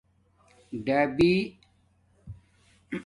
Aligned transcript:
ڈبِی 0.85 1.31